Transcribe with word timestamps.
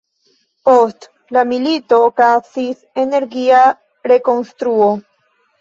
Post 0.69 1.05
la 1.37 1.43
milito 1.49 1.99
okazis 2.07 2.81
energia 3.05 3.61
rekonstruo. 4.15 4.93